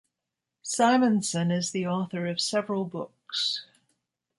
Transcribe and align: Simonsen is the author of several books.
Simonsen 0.63 1.51
is 1.55 1.69
the 1.69 1.85
author 1.85 2.25
of 2.25 2.41
several 2.41 2.85
books. 2.85 3.67